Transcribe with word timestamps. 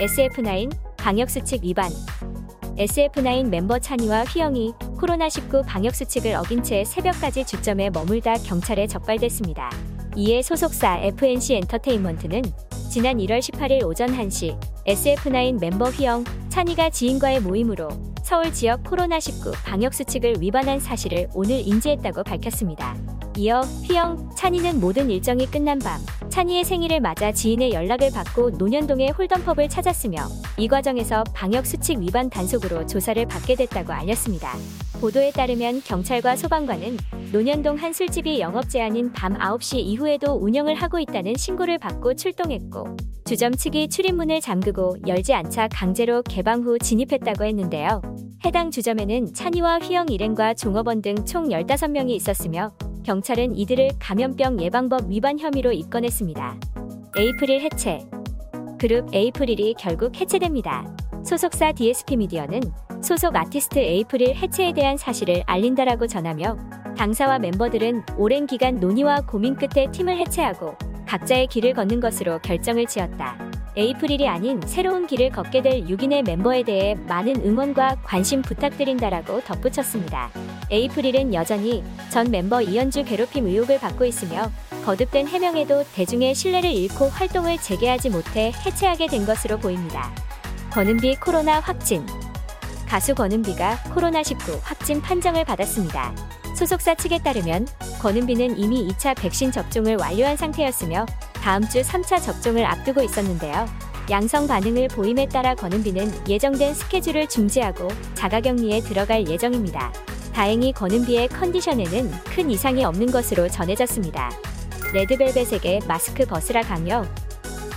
SF9 0.00 0.70
방역수칙 0.96 1.62
위반 1.62 1.90
SF9 2.78 3.48
멤버 3.48 3.78
찬이와 3.78 4.24
휘영이 4.24 4.72
코로나19 4.96 5.66
방역수칙을 5.66 6.34
어긴 6.36 6.62
채 6.62 6.84
새벽까지 6.84 7.44
주점에 7.44 7.90
머물다 7.90 8.34
경찰에 8.38 8.86
적발됐습니다. 8.86 9.68
이에 10.16 10.40
소속사 10.40 11.00
FNC 11.00 11.56
엔터테인먼트는 11.56 12.42
지난 12.90 13.18
1월 13.18 13.40
18일 13.40 13.84
오전 13.84 14.08
1시 14.16 14.58
SF9 14.86 15.60
멤버 15.60 15.90
휘영, 15.90 16.24
찬이가 16.48 16.88
지인과의 16.88 17.40
모임으로 17.40 17.90
서울 18.22 18.50
지역 18.54 18.82
코로나19 18.84 19.52
방역수칙을 19.64 20.36
위반한 20.40 20.80
사실을 20.80 21.28
오늘 21.34 21.60
인지했다고 21.60 22.22
밝혔습니다. 22.22 22.96
이어 23.36 23.60
휘영, 23.84 24.30
찬이는 24.34 24.80
모든 24.80 25.10
일정이 25.10 25.46
끝난 25.46 25.78
밤 25.78 26.00
찬이의 26.30 26.64
생일을 26.64 27.00
맞아 27.00 27.32
지인의 27.32 27.72
연락을 27.72 28.10
받고 28.12 28.50
논현동의 28.50 29.10
홀덤펍을 29.10 29.68
찾았으며 29.68 30.18
이 30.58 30.68
과정에서 30.68 31.24
방역수칙 31.34 31.98
위반 31.98 32.30
단속으로 32.30 32.86
조사를 32.86 33.26
받게 33.26 33.56
됐다고 33.56 33.92
알렸습니다. 33.92 34.54
보도에 35.00 35.32
따르면 35.32 35.82
경찰과 35.84 36.36
소방관은 36.36 36.98
논현동 37.32 37.76
한 37.76 37.92
술집이 37.92 38.38
영업 38.40 38.68
제한인 38.70 39.12
밤 39.12 39.34
9시 39.34 39.78
이후에도 39.78 40.34
운영을 40.34 40.74
하고 40.76 41.00
있다는 41.00 41.34
신고를 41.36 41.78
받고 41.78 42.14
출동했고 42.14 42.96
주점 43.24 43.54
측이 43.54 43.88
출입문을 43.88 44.40
잠그고 44.40 44.96
열지 45.06 45.34
않자 45.34 45.68
강제로 45.72 46.22
개방 46.22 46.62
후 46.62 46.78
진입했다고 46.78 47.44
했는데요. 47.44 48.02
해당 48.44 48.70
주점에는 48.70 49.34
찬이와 49.34 49.80
휘영 49.80 50.08
일행과 50.08 50.54
종업원 50.54 51.02
등 51.02 51.14
총 51.26 51.48
15명이 51.48 52.10
있었으며 52.10 52.72
경찰은 53.04 53.56
이들을 53.56 53.90
감염병 53.98 54.60
예방법 54.60 55.08
위반 55.08 55.38
혐의로 55.38 55.72
입건했습니다. 55.72 56.60
에이프릴 57.16 57.60
해체 57.60 58.00
그룹 58.78 59.14
에이프릴이 59.14 59.74
결국 59.78 60.18
해체됩니다. 60.20 60.84
소속사 61.24 61.72
DSP 61.72 62.16
미디어는 62.16 62.60
소속 63.02 63.36
아티스트 63.36 63.78
에이프릴 63.78 64.36
해체에 64.36 64.72
대한 64.72 64.96
사실을 64.96 65.42
알린다라고 65.46 66.06
전하며 66.06 66.56
당사와 66.96 67.38
멤버들은 67.38 68.04
오랜 68.16 68.46
기간 68.46 68.76
논의와 68.76 69.22
고민 69.22 69.54
끝에 69.54 69.90
팀을 69.90 70.18
해체하고 70.18 70.76
각자의 71.06 71.48
길을 71.48 71.74
걷는 71.74 72.00
것으로 72.00 72.38
결정을 72.40 72.86
지었다. 72.86 73.49
에이프릴이 73.76 74.28
아닌 74.28 74.60
새로운 74.66 75.06
길을 75.06 75.30
걷게 75.30 75.62
될 75.62 75.84
6인의 75.84 76.24
멤버에 76.24 76.64
대해 76.64 76.96
많은 77.06 77.36
응원과 77.44 77.98
관심 78.02 78.42
부탁드린다라고 78.42 79.42
덧붙였습니다. 79.42 80.30
에이프릴은 80.70 81.34
여전히 81.34 81.84
전 82.10 82.30
멤버 82.30 82.60
이현주 82.60 83.04
괴롭힘 83.04 83.46
의혹을 83.46 83.78
받고 83.78 84.04
있으며 84.04 84.50
거듭된 84.84 85.28
해명에도 85.28 85.84
대중의 85.94 86.34
신뢰를 86.34 86.70
잃고 86.70 87.08
활동을 87.08 87.58
재개하지 87.58 88.10
못해 88.10 88.52
해체하게 88.66 89.06
된 89.06 89.24
것으로 89.24 89.58
보입니다. 89.58 90.10
권은비 90.72 91.16
코로나 91.16 91.60
확진 91.60 92.04
가수 92.88 93.14
권은비가 93.14 93.76
코로나19 93.94 94.60
확진 94.62 95.00
판정을 95.00 95.44
받았습니다. 95.44 96.12
소속사 96.56 96.94
측에 96.94 97.18
따르면 97.18 97.66
권은비는 98.02 98.58
이미 98.58 98.88
2차 98.88 99.16
백신 99.16 99.52
접종을 99.52 99.96
완료한 99.96 100.36
상태였으며 100.36 101.06
다음 101.40 101.62
주 101.68 101.80
3차 101.80 102.22
접종을 102.22 102.64
앞두고 102.64 103.02
있었는데요. 103.02 103.66
양성 104.10 104.46
반응을 104.46 104.88
보임에 104.88 105.28
따라 105.28 105.54
권은비는 105.54 106.28
예정된 106.28 106.74
스케줄을 106.74 107.28
중지하고 107.28 107.88
자가격리에 108.14 108.80
들어갈 108.80 109.26
예정입니다. 109.26 109.92
다행히 110.32 110.72
권은비의 110.72 111.28
컨디션에는 111.28 112.10
큰 112.24 112.50
이상이 112.50 112.84
없는 112.84 113.10
것으로 113.10 113.48
전해졌습니다. 113.48 114.30
레드벨벳에게 114.92 115.80
마스크 115.86 116.24
벗으라 116.24 116.62
강요 116.62 117.04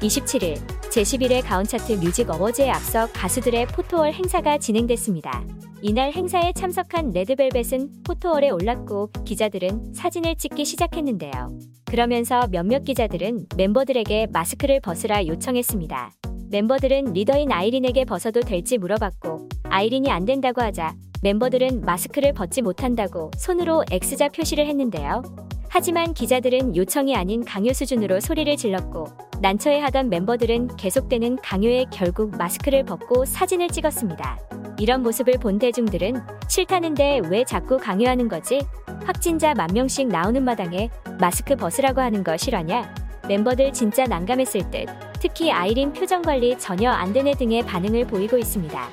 27일 0.00 0.60
제11회 0.90 1.44
가온차트 1.44 1.92
뮤직 1.92 2.30
어워즈에 2.30 2.70
앞서 2.70 3.06
가수들의 3.12 3.66
포토월 3.68 4.12
행사가 4.12 4.58
진행됐습니다. 4.58 5.44
이날 5.82 6.12
행사에 6.12 6.52
참석한 6.54 7.12
레드벨벳은 7.12 8.02
포토월에 8.04 8.50
올랐고 8.50 9.10
기자들은 9.24 9.94
사진을 9.94 10.36
찍기 10.36 10.64
시작했는데요. 10.64 11.75
그러면서 11.86 12.46
몇몇 12.48 12.84
기자들은 12.84 13.46
멤버들에게 13.56 14.28
마스크를 14.32 14.80
벗으라 14.80 15.26
요청했습니다. 15.26 16.12
멤버들은 16.50 17.12
리더인 17.12 17.50
아이린에게 17.52 18.04
벗어도 18.04 18.40
될지 18.40 18.78
물어봤고 18.78 19.48
아이린이 19.64 20.10
안 20.10 20.24
된다고 20.24 20.62
하자 20.62 20.94
멤버들은 21.22 21.80
마스크를 21.80 22.32
벗지 22.32 22.62
못한다고 22.62 23.30
손으로 23.36 23.84
X자 23.90 24.28
표시를 24.28 24.66
했는데요. 24.66 25.22
하지만 25.68 26.14
기자들은 26.14 26.76
요청이 26.76 27.14
아닌 27.16 27.44
강요 27.44 27.72
수준으로 27.72 28.20
소리를 28.20 28.56
질렀고 28.56 29.25
난처해하던 29.40 30.08
멤버들은 30.08 30.76
계속되는 30.76 31.36
강요에 31.42 31.86
결국 31.90 32.36
마스크를 32.36 32.84
벗고 32.84 33.24
사진을 33.24 33.68
찍었습니다. 33.68 34.38
이런 34.78 35.02
모습을 35.02 35.34
본 35.34 35.58
대중들은 35.58 36.20
싫다는데 36.48 37.20
왜 37.28 37.44
자꾸 37.44 37.78
강요하는 37.78 38.28
거지? 38.28 38.66
확진자 39.04 39.54
만 39.54 39.68
명씩 39.72 40.08
나오는 40.08 40.42
마당에 40.42 40.90
마스크 41.20 41.54
벗으라고 41.54 42.00
하는 42.00 42.24
거 42.24 42.36
실화냐? 42.36 42.94
멤버들 43.28 43.72
진짜 43.72 44.04
난감했을 44.04 44.70
듯 44.70 44.86
특히 45.20 45.50
아이린 45.50 45.92
표정 45.92 46.22
관리 46.22 46.58
전혀 46.58 46.90
안 46.90 47.12
되네 47.12 47.34
등의 47.34 47.62
반응을 47.62 48.06
보이고 48.06 48.38
있습니다. 48.38 48.88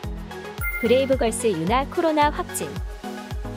브레이브걸스 0.82 1.48
유나 1.48 1.86
코로나 1.90 2.30
확진 2.30 2.68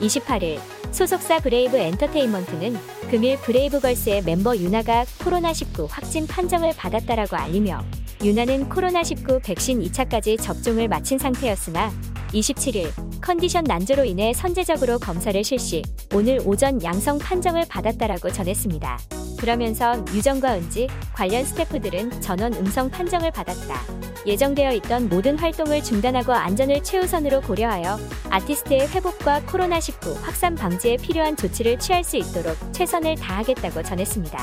28일 0.01 0.76
소속사 0.97 1.37
브레이브 1.37 1.77
엔터테인먼트는 1.77 2.75
금일 3.11 3.37
브레이브걸스의 3.41 4.23
멤버 4.23 4.57
유나가 4.57 5.03
코로나19 5.19 5.85
확진 5.87 6.25
판정을 6.25 6.71
받았다라고 6.75 7.35
알리며 7.35 7.85
유나는 8.23 8.67
코로나19 8.67 9.43
백신 9.43 9.79
2차까지 9.81 10.41
접종을 10.41 10.87
마친 10.87 11.19
상태였으나 11.19 11.91
27일 12.29 12.89
컨디션 13.21 13.63
난조로 13.65 14.05
인해 14.05 14.33
선제적으로 14.33 14.97
검사를 14.97 15.43
실시, 15.43 15.83
오늘 16.15 16.41
오전 16.43 16.81
양성 16.81 17.19
판정을 17.19 17.65
받았다라고 17.69 18.31
전했습니다. 18.31 18.97
그러면서 19.37 20.03
유정과 20.13 20.55
은지, 20.55 20.87
관련 21.13 21.45
스태프들은 21.45 22.21
전원 22.21 22.53
음성 22.53 22.89
판정을 22.89 23.31
받았다. 23.31 23.97
예정되어 24.25 24.73
있던 24.73 25.07
모든 25.07 25.39
활동을 25.39 25.81
중단하고 25.81 26.33
안전을 26.33 26.83
최우선으로 26.83 27.41
고려하여 27.41 27.97
아티스트의 28.29 28.89
회복과 28.89 29.41
코로나19 29.43 30.21
확산 30.21 30.55
방지에 30.55 30.97
필요한 30.97 31.37
조치를 31.37 31.79
취할 31.79 32.03
수 32.03 32.17
있도록 32.17 32.57
최선을 32.73 33.15
다하겠다고 33.15 33.83
전했습니다. 33.83 34.37